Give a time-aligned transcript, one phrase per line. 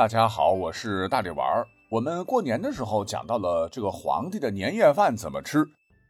[0.00, 1.68] 大家好，我是大力丸儿。
[1.90, 5.62] 我们过年的时候讲到了这个皇帝的年夜饭怎么吃。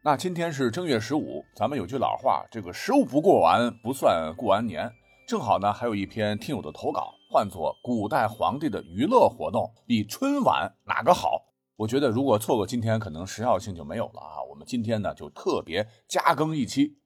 [0.04, 4.88] 那今天是正月十五，咱们有句老话，这个十五不过完，不算过完年。
[5.26, 11.42] 正好呢，还有一篇听友的投稿，换作古代皇帝的娱乐活动比春晚哪个好？
[11.74, 14.38] 我觉得如果错过今天，可能时效性就没有了啊。
[14.48, 16.96] 我们今天呢，就特别加更一期。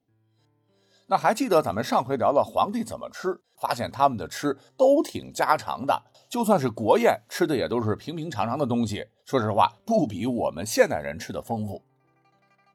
[1.07, 5.99] 那还记得咱们上回聊了皇帝怎么吃，发现他们的吃都挺家常的。
[6.35, 11.81] 就算是国宴吃的也都是平平常常的东西，说实话不比我们现代人吃的丰富。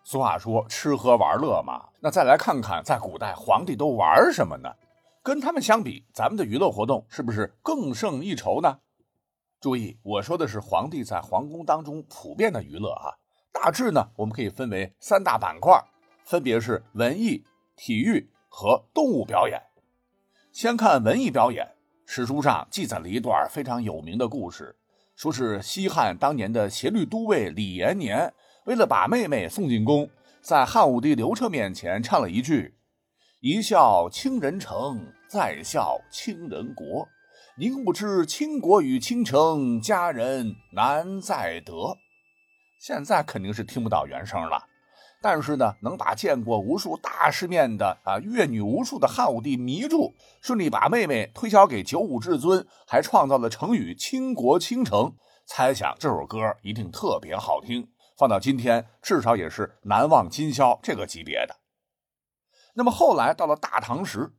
[0.03, 4.73] 俗话说吃喝玩乐嘛，那再来看看在古代皇帝都玩什么呢？
[5.23, 8.79] 跟他们相比，咱们的娱乐活动是不是更胜一筹呢？
[9.61, 13.13] 注意，我说的是皇帝在皇宫当中普遍的娱乐啊。
[13.53, 15.79] 大致呢，我们可以分为三大板块，
[16.25, 17.45] 分别是文艺、
[17.77, 19.61] 体育和动物表演。
[20.51, 21.77] 先看文艺表演。
[22.13, 24.75] 史书上记载了一段非常有名的故事，
[25.15, 30.11] 说是西汉当年的协律都尉李延年，为了把妹妹送进宫，
[30.43, 32.75] 在汉武帝刘彻面前唱了一句
[33.39, 37.07] ：“一笑倾人城，再笑倾人国。
[37.57, 41.97] 宁不知倾国与倾城，佳人难再得。”
[42.83, 44.61] 现在肯定是听不到原声了。
[45.23, 55.15] 但是呢，能把见过无数大世面的啊阅女无数的汉武帝迷住，顺利把妹妹推销给九五至尊，还创造了成语“倾国倾城”。
[55.45, 61.57] 猜想这首歌一定特别好听，放到今天至少也是难忘今宵这个级别的。
[62.75, 64.33] 那么后来到了大唐时，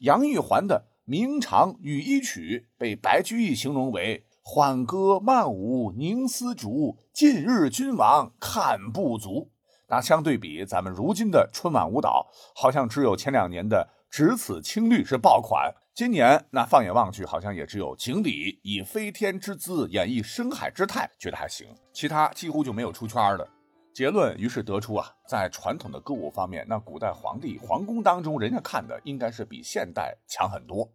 [0.00, 9.50] 杨玉环的《明长羽衣曲》被白居易形容为“缓歌慢舞凝丝竹，近日君王看不足”。
[9.90, 15.74] 那相对比，咱们如今的春晚舞蹈，好像只有前两年的《只此青绿》是爆款。
[15.94, 21.66] 今年那放眼望去，好像也只有锦鲤以飞天之姿演绎深海之态，觉得还行。
[21.92, 23.48] 其他几乎就没有出圈的。
[23.94, 30.88] 结论于是得出啊，在传统的歌舞方面，那古代皇帝皇宫当中，人家看的应该是比现代强很多。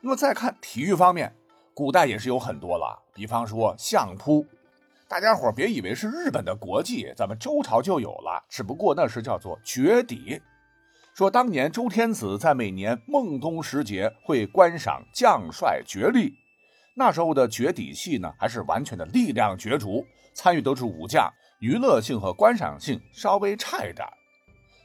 [0.00, 1.36] 那么再看体育方面，
[1.74, 4.44] 古代也是有很多了，比方说相扑。
[5.08, 10.40] 大家伙别以为是日本的国技，咱们周朝就有了，只不过那是叫做绝底。
[11.14, 16.34] 说当年周天子在每年孟冬时节会观赏将帅角力，
[16.96, 24.04] 那时候的绝底戏呢，还是完全的力量角逐，参与都是武将，娱乐性和观赏性稍微差一点。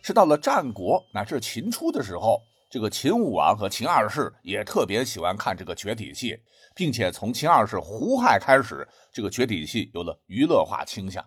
[0.04, 2.40] 是到了战国乃至秦初的时候。
[2.72, 6.40] 这个秦武王和秦二世也特别喜欢看这个绝底戏，
[6.74, 11.22] 并且从秦二世胡亥开始，这个绝底戏有了娱乐化倾向。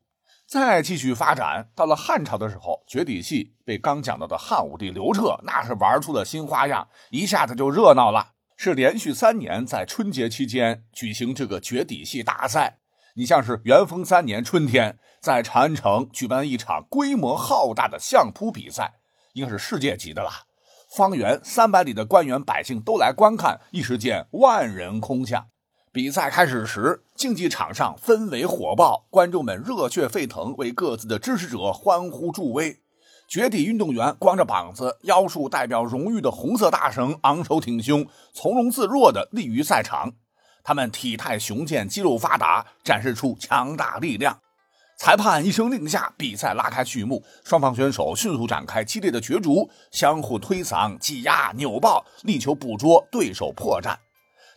[0.49, 8.33] 再继续发展，到了汉朝的时候，绝底戏被刚讲到的汉武帝刘彻那是玩出了新花样，一下子就热闹了。
[8.57, 12.79] 是连续三年在春节期间举行这个绝底戏大赛。
[13.17, 18.95] 你像是元丰三年春天，在长安城举办一场规模浩大的相扑比赛，
[19.35, 20.31] 应该是世界级的了。
[20.97, 25.47] 方圆三百里的官员百姓都来观看，一时间万人空巷。
[25.91, 32.79] 比赛开始时，竞技场上氛围火爆，观众们热血沸腾，为各自的支持者欢呼助威。
[33.27, 40.13] 绝地运动员光着膀子，腰束代表荣誉的红色大绳，昂首挺胸，从容自若地立于赛场。
[40.63, 44.39] 他们体态雄健，肌肉发达，展示出强大力量。
[44.97, 47.23] 裁判一声令下，比赛拉开序幕。
[47.45, 53.97] 双方选手迅速展开激烈的角逐，相互推搡、挤压、扭抱，力求捕捉对手破绽。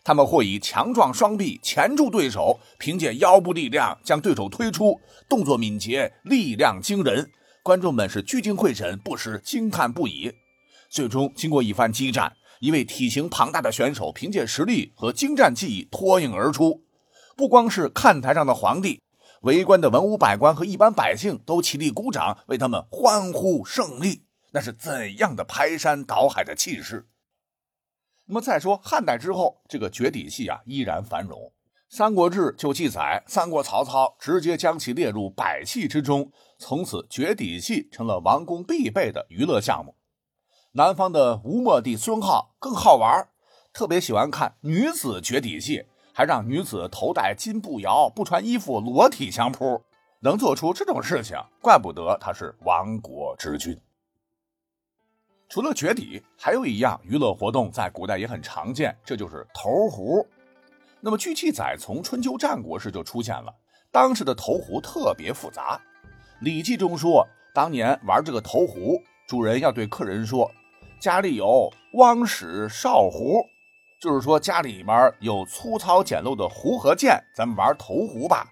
[0.04, 7.30] 他们或以强壮双臂钳住对手，凭借腰部力量将对手推出，动作敏捷，力量惊人。
[7.62, 10.32] 观众们是聚精会神，不时惊叹不已。
[10.88, 16.80] 最终，经过一番激战，一位体型庞大的选手凭借实力和精湛技艺脱颖而出。
[17.36, 19.02] 不光是看台上的皇帝。
[19.42, 24.24] 围观的文武百官和一般百姓都起立鼓掌，为他们欢呼胜利。
[24.50, 27.06] 那是怎样的排山倒海的气势！
[28.24, 31.38] 那么再说汉代之后，这个绝底戏啊依然繁荣。
[31.96, 39.94] 《三国志》就记载，三国曹操直接将其列入百戏之中，从此绝底戏成了王宫必备的娱乐项目。
[40.72, 43.28] 南方的吴末帝孙皓更好玩，
[43.72, 45.86] 特别喜欢看女子绝底戏。
[46.18, 49.80] 还让女子头戴金步摇，不穿衣服，裸体相扑，
[50.18, 53.80] 能做出这种事情，怪不得他是亡国之君。
[55.48, 60.26] 除了绝底，还有一样娱乐活动在古代也很常见，这就是投壶。
[61.00, 63.54] 那么据记载，从春秋战国时就出现了。
[63.92, 65.80] 当时的投壶特别复杂，
[66.40, 67.24] 《礼记》中说，
[67.54, 70.50] 当年玩这个投壶，主人要对客人说
[70.98, 73.40] ：“家里有汪屎少壶。”
[74.00, 78.46] 就是说家里面有粗糙简陋的壶和剑，咱们玩投壶吧。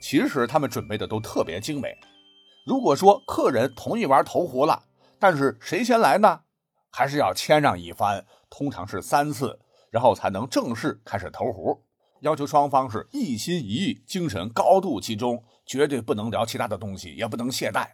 [0.00, 1.94] 其实他们准备的都特别精美。
[2.66, 4.82] 如果说客人同意玩投壶了，
[5.18, 6.40] 但是谁先来呢？
[6.90, 9.58] 还是要谦让一番，通常是三次，
[9.90, 11.84] 然后才能正式开始投壶。
[12.20, 17.86] 要求双方是一心一意，精神高度集中，绝对不能聊其他的东西，也不能懈怠。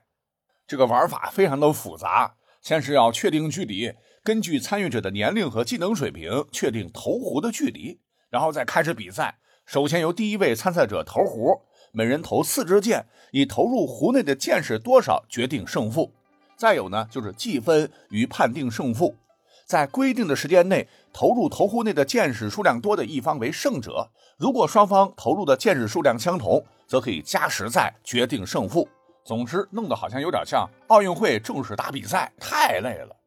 [0.67, 3.93] 这个玩法非常的复杂，先是要确定距离，
[4.23, 8.01] 根据参与者的年龄和技能水平确定投壶的距离，
[8.31, 9.39] 然后再开始比赛。
[9.65, 11.61] 首先由第一位参赛者投壶，
[11.93, 16.13] 每人投四支箭，以投入壶内的箭矢多少决定胜负。
[16.57, 19.15] 再有呢，就是计分与判定胜负，
[19.67, 24.11] 在规定的时间内投入投壶内的箭矢数量多的一方为胜者。
[24.39, 28.89] 如果双方投入的箭矢数量相同，则可以加时赛决定胜负。
[29.25, 33.18] 总之，弄得好像有点像奥运会正式打比赛，太累了。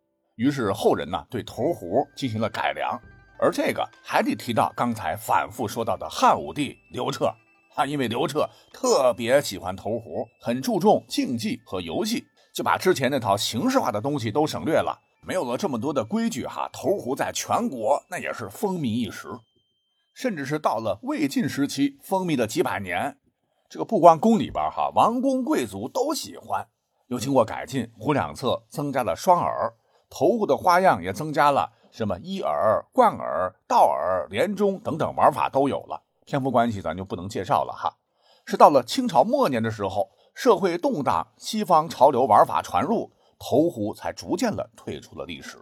[0.42, 3.00] 于是后人呢对投壶进行了改良，
[3.40, 7.32] 而这个还得提到刚才反复说到的汉武帝刘彻
[7.76, 12.26] 啊，因为刘彻特别喜欢投壶，很注重竞技和游戏。
[12.52, 16.68] 就把之前那套形式化的东西都省略了，没有了这么多的规矩哈。
[16.74, 19.28] 投壶在全国那也是风靡一时，
[20.16, 23.16] 甚至是到了魏晋时期风靡了几百年。
[23.70, 26.68] 这个不光宫里边哈，王公贵族都喜欢。
[27.08, 29.74] 又经过改进，壶两侧增加了双耳，
[30.12, 36.04] 投壶的花样也增加了，什么一耳、贯耳、倒耳、连中等等玩法都有了。
[36.26, 37.98] 篇幅关系，咱就不能介绍了哈。
[38.46, 40.12] 是到了清朝末年的时候。
[40.34, 45.58] 社会动荡，西方潮流玩法传入，投壶才逐渐的退出了历史。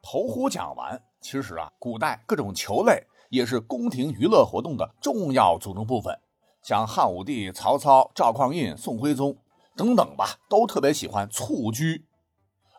[0.00, 6.16] 投壶讲完，其实啊，古代各种球类也是宫廷娱乐活动的重要组成部分。
[6.62, 9.36] 像汉武帝、曹操、赵匡胤、宋徽宗
[9.76, 12.06] 等等吧，都特别喜欢蹴鞠，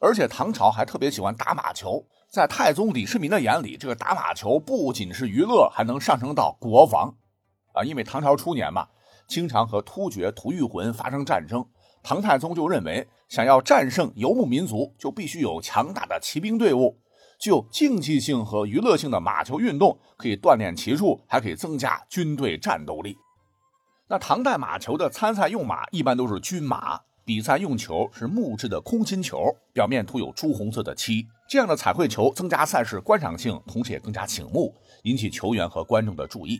[0.02, 2.06] 而且唐朝还特别喜欢打马球。
[2.30, 7.16] 在太宗李世民的眼里，这个打马球不仅是娱乐，还能上升到国防
[7.74, 8.88] 啊，因为唐朝初年嘛。
[9.28, 11.64] 经常和突厥、吐谷浑发生战争，
[12.02, 17.00] 唐太宗就认为，想要战胜游牧民族，就必须有强大的骑兵队伍。
[17.40, 23.18] 具有竞技性和娱乐性的马球运动，可以锻炼骑术，还可以增加军队战斗力。
[24.08, 31.28] 那唐代马球的参赛用马一般都是军马，比赛用球是木质的空心球，表面涂有朱红色的漆。
[31.48, 34.74] 这样的彩绘球增加赛事观赏性，同时也更加醒目，
[35.04, 36.60] 引起球员和观众的注意。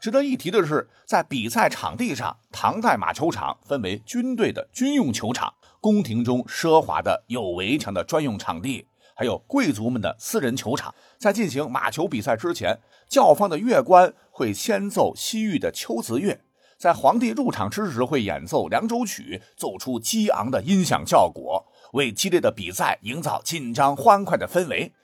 [0.00, 10.92] 值得一提的是，在比赛场地上，唐代马球场分为军队的军用球场、宫廷中奢华的有围墙的专用场地，还有贵族们的私人球场。
[11.18, 16.40] 在进行马球比赛之前，教坊的乐官会先奏西域的秋子乐，
[16.78, 24.94] 在皇帝入场之时会演奏《凉州曲》，奏出激昂的音响效果，为激烈的比赛营造紧张欢快的氛围。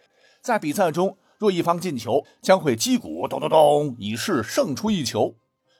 [0.41, 1.19] 在比赛中。
[1.37, 5.35] 若一方进球，将会击鼓咚咚咚，以示胜出一球。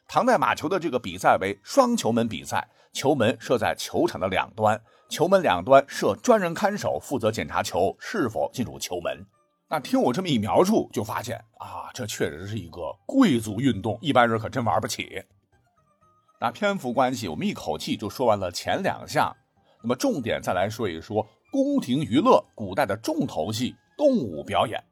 [0.09, 9.25] 唐代马球的这个比赛为双球门比赛，球门设在球场的两端，球门两端设专人看守，负责检查球是否进入球门。
[9.71, 15.23] 那听我这么一描述，就发现啊，这确实是一个贵族运动，一般人可真玩不起。
[16.41, 19.35] 那篇幅关系，我们一口气就说完了前两项，
[19.83, 24.83] 那么重点再来说一说宫廷娱乐古代的重头戏——动物表演。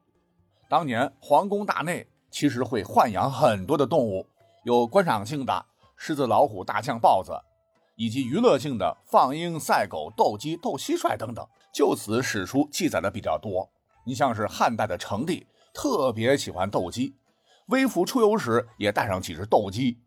[0.69, 4.25] 当年皇宫大内其实会豢养很多的动物，
[4.63, 7.33] 有观赏性的狮子、老虎、大象、豹子，
[7.95, 11.45] 以及娱乐性的放鹰、赛狗、斗鸡、斗蟋蟀等等。
[11.71, 13.69] 就此史书记载的比较多。
[14.05, 17.15] 你像是汉代的成帝特别喜欢斗鸡，
[17.67, 19.99] 微服出游时也带上几只斗鸡，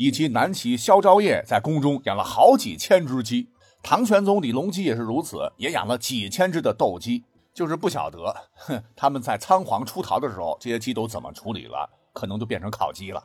[0.00, 3.50] 以及南齐萧昭业在宫中养了好几千只鸡。
[3.82, 7.22] 唐玄宗李隆基也是如此，也养了几千只的斗鸡。
[7.52, 11.86] 就是不晓得，哼，他们在仓皇出逃的时候，这些鸡都怎么处理了？
[12.14, 13.22] 可能就变成烤鸡了。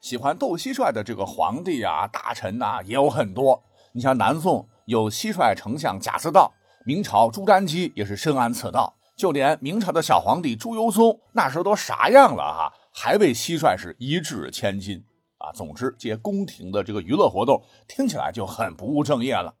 [0.00, 3.62] 喜欢斗蟋蟀的这个皇帝啊、大臣呐也有很多。
[3.92, 6.54] 你像南宋有蟋蟀丞相贾似道，
[6.86, 8.94] 明朝朱瞻基也是深谙此道。
[9.14, 15.04] 就连明朝的小皇帝朱由崧，那时候都啥样了哈，还为蟋蟀是一掷千金
[15.40, 15.50] 啊。
[15.52, 19.52] 总之，这些宫廷的这个娱乐活动听起来就很不务正业了。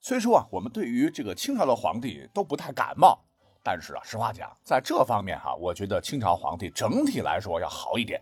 [0.00, 3.18] 虽说啊，我们对于这个清朝的皇帝都不太感冒，
[3.62, 8.20] 但是啊，实话讲，在这方面哈，我觉得清朝皇帝整体来说要好一点。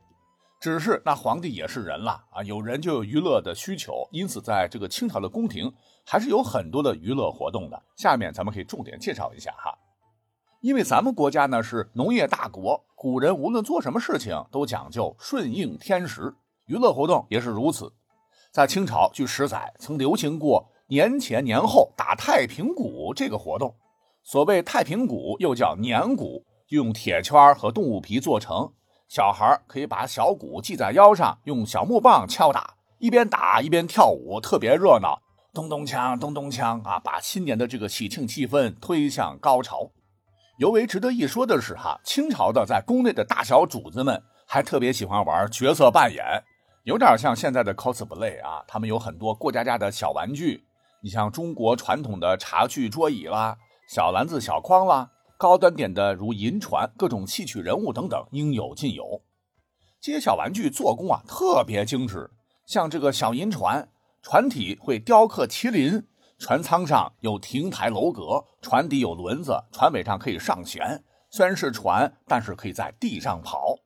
[0.61, 5.75] 只是那皇帝也是人了啊，有人就有娱乐的需求，因此在这个清朝的宫廷
[6.07, 7.83] 还是有很多的娱乐活动的。
[7.97, 9.77] 下面咱们可以重点介绍一下哈，
[10.61, 16.33] 因为咱们国家呢是农业大国，古人无论做什么事情都讲究顺应天时，
[16.67, 17.93] 娱乐活动也是如此。
[18.51, 20.69] 在清朝，据史载曾流行过。
[20.89, 23.75] 年前年后打太平鼓这个活动，
[24.23, 28.71] 所谓太平鼓又叫年鼓，用铁圈和动物皮做成。
[29.09, 35.19] 小孩可以把小鼓系在腰上，用小木棒敲打，一边打一边跳舞，特别热闹。
[35.55, 39.91] 咚咚锵，咚咚锵啊，把新年的这个喜庆气氛推向高潮。
[40.59, 46.45] 尤为值得一说的是，哈，清朝的在宫内的大小主子们还特别喜欢玩角色扮演，
[46.85, 48.65] 有点像现在的 cosplay 啊。
[48.67, 50.65] 他们有很多过家家的小玩具，
[51.03, 53.57] 你像中国传统的茶具、桌椅啦，
[53.89, 55.11] 小篮子、小筐啦。
[55.39, 59.23] 高端点的如银船、各种戏曲人物等等，应有尽有。
[60.01, 62.31] 这些小玩具做工啊特别精致，
[62.65, 63.89] 像这个小银船，
[64.23, 66.07] 船体会雕刻麒麟，
[66.39, 71.03] 船舱上有亭台楼阁，船底有轮子，船尾上可以上舷。
[71.29, 73.79] 虽然是船，但是可以在地上跑。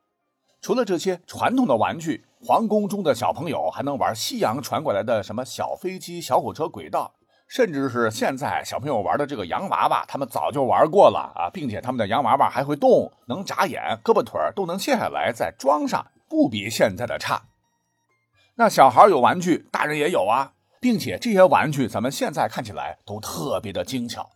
[0.61, 7.13] 除了这些传统的玩具，皇宫中的小朋友还能玩西洋传过来的什么小飞机、小火车、轨道。
[7.49, 17.43] 甚至是现在小朋友玩的这个洋娃娃，他们早就玩过了啊，并且他们的洋娃娃还会动，能眨眼，胳膊腿都能卸下来再装上，不比现在的差。
[18.55, 20.51] 那小孩有玩具，大人也有啊，
[20.81, 24.29] 并且这些玩具咱们现在看起来都特别的精巧。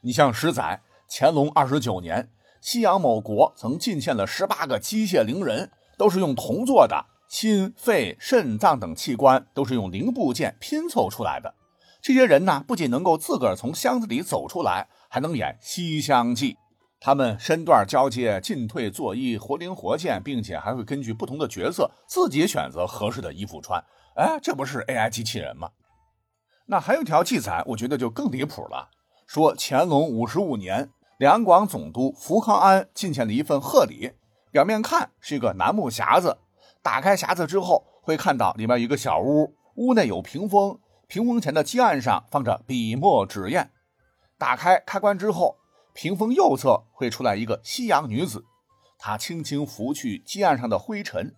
[0.00, 2.30] 你像十载乾隆二十九年，
[2.62, 11.54] 西洋某国曾进献了十八个机械灵人，都是用铜做的，心、肺、肾脏等器官都是用零部件拼凑出来的。
[12.02, 16.56] 这些人呢，不仅能够自个儿从箱子里走出来，还能演西厢记。
[16.98, 23.80] 他们身段交接、进退作揖，活灵活现，并且还会根据不同的角色自己选择合适的衣服穿。
[24.16, 25.70] 哎，这不是 AI 机器人吗？
[26.66, 28.90] 那还有一条记载，我觉得就更离谱了。
[29.28, 34.14] 说乾隆五十五年，两广总督福康安进献了一份贺礼，
[34.50, 36.36] 表面看是一个楠木匣子，
[36.82, 40.78] 打开匣子之后，会看到里面一个小屋，屋内有屏风。
[41.06, 43.70] 屏风前的基案上放着笔墨纸砚，
[44.38, 45.56] 打开开关之后，
[45.92, 48.44] 屏风右侧会出来一个西洋女子，
[48.96, 51.34] 她轻轻拂去基案上的灰尘，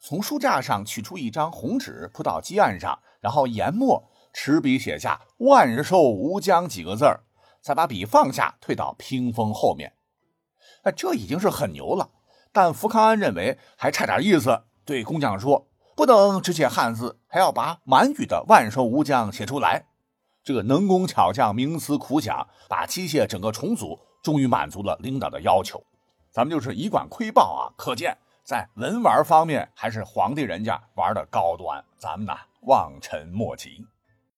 [0.00, 7.24] 从书架上取出一张红纸铺到基案上，然后研墨，持笔写下“万寿无疆”几个字儿，
[7.60, 9.94] 再把笔放下，退到屏风后面。
[10.84, 12.10] 哎，这已经是很牛了，
[12.52, 15.66] 但福康安认为还差点意思，对工匠说。
[15.96, 19.86] 不能只写汉字，还要把满语的“万寿无疆”写出来。
[20.44, 25.82] 这个能工巧匠冥思苦想，把机械整个重组，终于满足了领导的要求。
[26.30, 32.34] 咱们就是以管窥豹啊，可见在文玩方面还是皇帝人家玩的高端，咱们呢
[32.66, 33.86] 望尘莫及。